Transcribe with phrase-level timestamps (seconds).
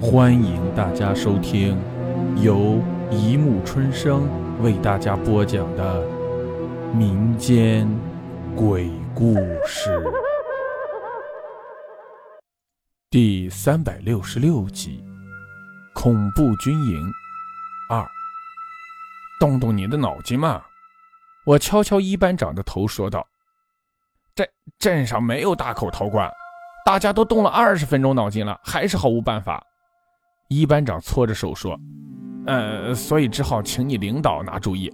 [0.00, 1.76] 欢迎大家收听
[2.40, 4.28] 由一木春生
[4.62, 6.06] 为大家播讲的
[6.94, 7.88] 民间
[8.54, 9.34] 鬼故
[9.66, 10.00] 事
[13.10, 15.04] 第三百六十六集
[16.00, 17.12] 《恐怖军营
[17.90, 17.98] 二》。
[19.40, 20.62] 动动你的脑筋嘛！
[21.44, 23.26] 我敲敲一班长的头，说道
[24.36, 26.30] ：“镇镇上没有大口陶罐，
[26.84, 29.60] 大家都动了二十分钟脑筋了，还是毫无办法。”
[30.48, 31.78] 一班长搓着手说
[32.46, 34.92] ：“呃，所以只好请你领导拿主意。”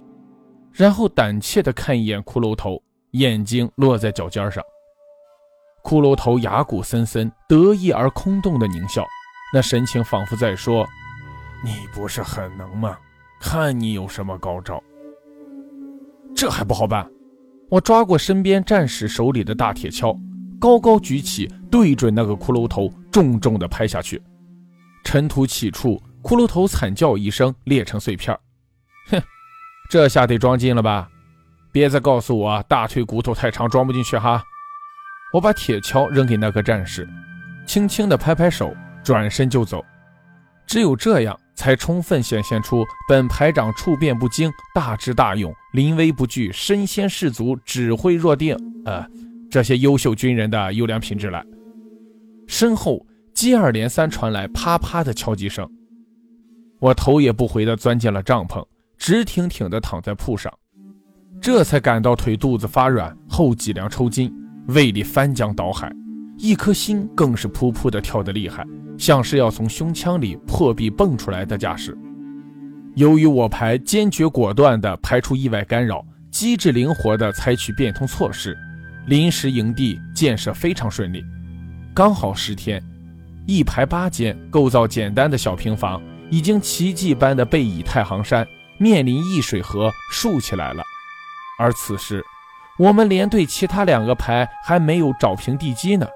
[0.71, 4.61] 然后胆怯地看一眼骷髅头，眼睛落在脚尖上。
[5.83, 9.05] 骷髅头牙骨森森，得意而空洞的狞笑，
[9.53, 10.85] 那神情仿佛在说
[11.63, 12.97] ：“你不是很能吗？
[13.39, 14.83] 看你有什么高招。”
[16.35, 17.09] 这还不好办！
[17.69, 20.19] 我抓过身边战士手里的大铁锹，
[20.59, 24.21] 高高举起，对准那个骷髅头，重重地拍下去。
[25.05, 28.37] 尘土起处，骷髅头惨叫一声，裂成碎片。
[29.11, 29.21] 哼，
[29.87, 31.07] 这下得装进了吧？
[31.71, 34.43] 别再告诉我大腿骨头太长装不进去哈！
[35.31, 37.07] 我把铁锹扔给那个战士，
[37.67, 39.85] 轻轻地拍拍手，转身就走。
[40.65, 49.05] 只有这样，才充分显现出本排长处变不惊、大智大勇、临危不惧、身先士卒、指挥若定，呃，
[49.51, 51.45] 这些优秀军人的优良品质来。
[52.47, 53.05] 身后。
[53.35, 55.69] 接二连三传来啪啪的敲击声，
[56.79, 58.65] 我头也不回地钻进了帐篷，
[58.97, 60.51] 直挺挺地躺在铺上，
[61.41, 64.33] 这才感到腿肚子发软，后脊梁抽筋，
[64.67, 65.91] 胃里翻江倒海，
[66.37, 68.65] 一颗心更是噗噗地跳得厉害，
[68.97, 71.95] 像是要从胸腔里破壁蹦出来的架势。
[72.95, 78.57] 由于我排坚决果断地排除意外干扰，机智灵活地采取变通措施，
[79.07, 81.21] 临时营地建设非常顺利，
[81.93, 82.81] 刚好十天。
[83.47, 86.01] 一排八间构造简单的小平房，
[86.31, 88.47] 已经奇迹般的背倚太行山，
[88.79, 90.83] 面临易水河，竖起来了。
[91.59, 92.23] 而此时，
[92.79, 96.07] 我们连队其他两个排还没有找平地基呢。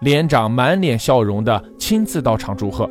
[0.00, 2.88] 连长满脸笑容的亲自到场祝贺，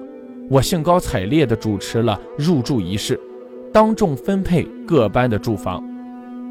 [0.49, 3.19] 我兴高采烈地主持了入住仪式，
[3.73, 5.83] 当众分配各班的住房。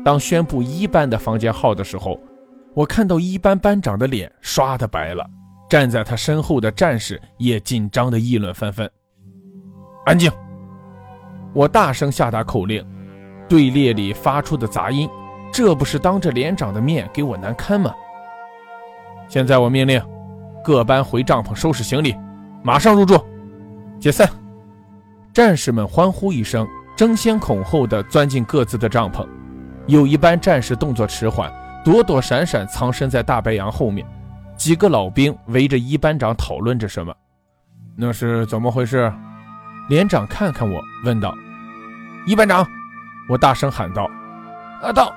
[0.05, 2.21] 当宣布一班的房间号的时候，
[2.75, 5.27] 我看到一班班长的脸刷的白了。
[5.69, 8.89] 站在他身后的战士也紧张地议论纷纷。
[10.05, 10.31] 安静！
[11.53, 12.85] 我大声下达口令，
[13.49, 15.09] 队列里发出的杂音，
[15.53, 17.93] 这不是当着连长的面给我难堪吗？
[19.29, 20.01] 现在我命令，
[20.63, 22.15] 各班回帐篷收拾行李，
[22.63, 23.19] 马上入住，
[23.99, 24.29] 解散！
[25.33, 26.67] 战士们欢呼一声，
[26.97, 29.27] 争先恐后地钻进各自的帐篷。
[29.87, 31.53] 有一班战士动作迟缓，
[31.85, 34.07] 躲躲闪闪，藏身在大白杨后面。
[34.57, 37.15] 几个老兵围着一班长讨论着什么，
[37.97, 39.13] 那是怎么回事？
[39.89, 41.35] 连长看看我，问道
[42.27, 42.67] ：“一班长！”
[43.29, 44.11] 我大声喊道
[44.83, 45.15] ：“啊，到！”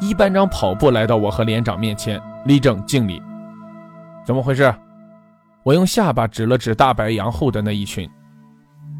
[0.00, 3.22] 一班长跑步来到我和连长面前，立正敬礼。
[4.26, 4.74] 怎么回事？
[5.62, 8.10] 我用下巴指了指大白杨后的那一群。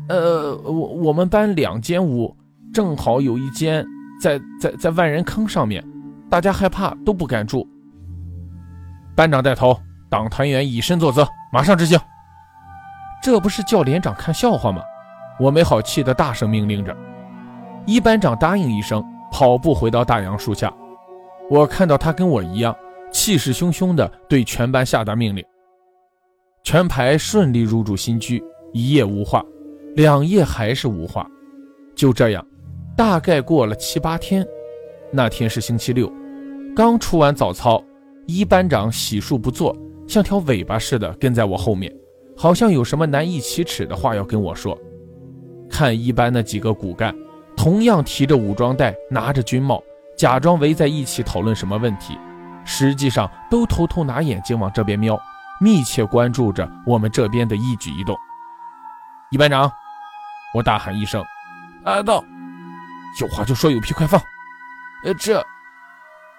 [0.09, 2.35] 呃，我我们班两间屋，
[2.73, 3.85] 正好有一间
[4.21, 5.85] 在在在万人坑上面，
[6.31, 7.69] 大家害怕都不敢住。
[9.15, 9.79] 班长带头，
[10.11, 11.99] 党团员以身作则，马上执行。
[13.23, 14.83] 这不是叫连长看笑话吗？
[15.39, 16.95] 我没好气的大声命令着。
[17.87, 20.73] 一班长答应一声，跑步回到大杨树下。
[21.51, 22.75] 我看到他跟我一样，
[23.13, 25.45] 气势汹汹的对全班下达命令。
[26.63, 28.43] 全排顺利入住新居，
[28.73, 29.45] 一夜无话，
[29.95, 31.27] 两夜还是无话。
[31.95, 32.45] 就这样，
[32.97, 34.45] 大概过了七八天。
[35.13, 36.13] 那天是星期六，
[36.75, 37.83] 刚出完早操。
[38.27, 39.77] 一班长洗漱不做，
[40.09, 41.93] 像条尾巴似的跟在我后面，
[42.37, 44.79] 好像有什么难以启齿的话要跟我说。
[45.71, 47.15] 看一班那几个骨干，
[47.57, 49.83] 同样提着武装带，拿着军帽，
[50.17, 52.19] 假装围在一起讨论什么问题，
[52.65, 55.21] 实际上都偷偷拿眼睛往这边瞄，
[55.61, 58.17] 密切关注着我们这边的一举一动。
[59.31, 59.71] 一班长，
[60.55, 61.25] 我大喊一声
[61.85, 62.25] ：“啊，到！
[63.21, 64.21] 有话就说，有屁快放。”
[65.05, 65.45] 呃，这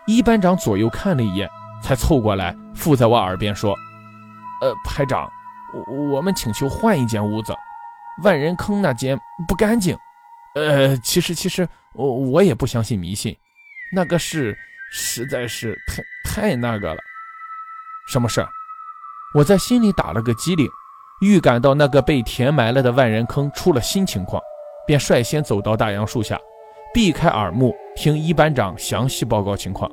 [0.07, 1.49] 一班长左右看了一眼。
[1.81, 3.75] 才凑过来，附在我耳边说
[4.61, 5.29] ：“呃，排长，
[5.73, 7.53] 我我们请求换一间屋子，
[8.23, 9.97] 万人坑那间不干净。
[10.55, 13.35] 呃，其实其实我我也不相信迷信，
[13.93, 14.57] 那个事
[14.91, 16.03] 实在是太
[16.49, 16.99] 太那个了。
[18.07, 18.45] 什么事？
[19.33, 20.67] 我在心里打了个机灵，
[21.21, 24.41] 预感到那个被填埋了的万人坑出了新情况，
[24.87, 26.39] 便率先走到大杨树下，
[26.93, 29.91] 避开耳目，听一班长详细报告情况。”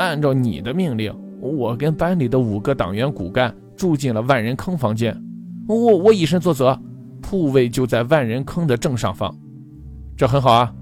[0.00, 5.14] 按照你的命令，我跟班里的五个党员骨干住进了万人坑房间。
[5.68, 6.74] 我我以身作则，
[7.20, 9.30] 铺位就在万人坑的正上方，
[10.16, 10.74] 这很好啊。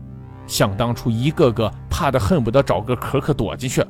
[0.46, 3.84] 想当初一个个怕的恨不得找个壳壳躲进去，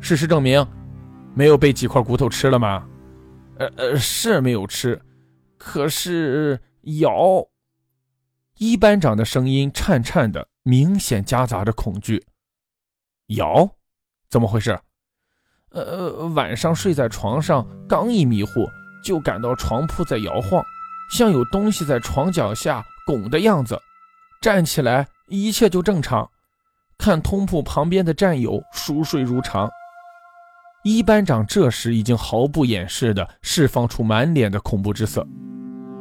[0.00, 0.66] 事实证明，
[1.32, 2.84] 没有被几块骨头吃了吗？
[3.58, 5.00] 呃呃，是没有吃，
[5.56, 6.58] 可是
[7.00, 7.46] 咬。
[8.58, 12.24] 一班长的声音颤颤的，明显夹杂着恐惧。
[13.28, 13.76] 咬？
[14.32, 14.76] 怎么回事？
[15.72, 18.66] 呃，晚上睡在床上，刚一迷糊，
[19.04, 20.64] 就感到床铺在摇晃，
[21.12, 23.78] 像有东西在床脚下拱的样子。
[24.40, 26.26] 站起来，一切就正常。
[26.96, 29.68] 看通铺旁边的战友熟睡如常。
[30.82, 35.26] 一班长这时已经毫不掩饰地释放出满脸的恐怖之色。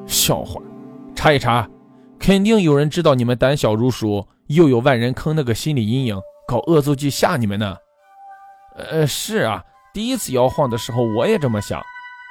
[0.07, 0.61] 笑话，
[1.13, 1.69] 查一查，
[2.17, 6.17] 肯定有人知道你们胆小如鼠，又有万人坑那个心理阴影，
[6.47, 7.75] 搞恶作剧吓你们呢。
[8.75, 9.63] 呃，是啊，
[9.93, 11.81] 第一次摇晃的时候我也这么想。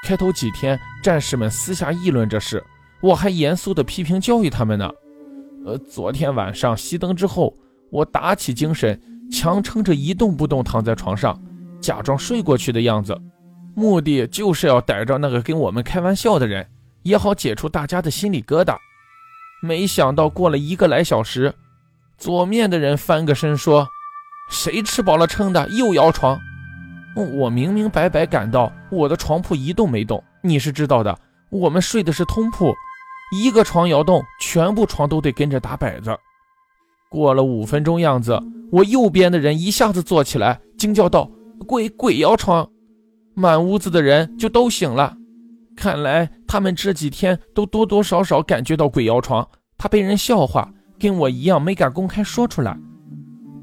[0.07, 2.65] 开头几天，战士们私下议论这事，
[3.03, 4.91] 我还严肃地批评教育他们呢。
[5.67, 7.55] 呃，昨天晚上熄灯之后，
[7.91, 8.99] 我打起精神，
[9.31, 11.39] 强撑着一动不动躺在床上，
[11.83, 13.15] 假装睡过去的样子，
[13.75, 16.67] 目的就是要逮着那个跟我们开玩笑的人，
[17.03, 18.75] 也好解除大家的心理疙瘩。
[19.63, 21.55] 没想到过了一个来小时，
[22.17, 23.87] 左面的人翻个身说。
[24.51, 26.39] 谁吃饱了撑的又摇床？
[27.17, 31.17] 我明明白白感到我的床铺一动没动，你是知道的。
[31.51, 32.73] 我们睡的是通铺，
[33.33, 36.11] 一个床摇动，全部床都得跟着打摆子。
[37.09, 41.29] 过了五分钟样子，我右边的人一下子坐起来，惊叫道
[41.67, 42.69] ：“鬼鬼摇床！”
[43.35, 45.17] 满屋子的人就都醒了。
[45.77, 49.49] 看来他们这几天都多多少少感觉到鬼摇床，
[49.79, 52.77] 怕被人笑话，跟我一样没敢公开说出来。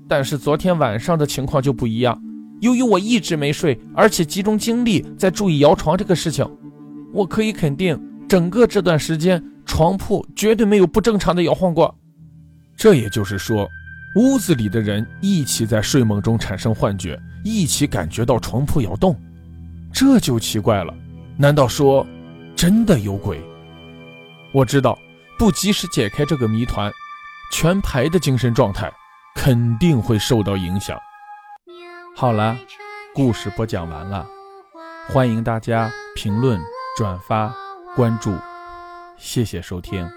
[0.08, 2.20] 但是昨天晚上的情况就不一样，
[2.62, 6.46] 由于我一直没睡，而且集中精力在注意摇床这个事情，
[7.14, 11.94] 我可以肯定，整个这段时间床铺绝对没有不正常的摇晃过。
[12.76, 13.68] 这也就是说，
[14.16, 19.16] 屋子里的人一起在睡梦中产生幻觉，一起感觉到床铺摇动，
[19.92, 20.94] 这就奇怪了。
[21.36, 22.06] 难道说
[22.56, 23.42] 真的有鬼？
[24.54, 24.98] 我知道，
[25.38, 26.92] 不及时解开这个谜团，
[27.52, 28.92] 全排的精神状态。
[29.38, 31.00] 肯定会受到影响。
[32.16, 32.58] 好了，
[33.14, 34.28] 故事播讲完了，
[35.08, 36.60] 欢迎大家评论、
[36.98, 37.54] 转发、
[37.96, 38.36] 关注，
[39.16, 40.10] 谢谢收听。